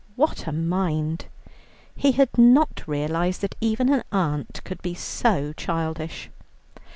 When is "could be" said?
4.63-4.95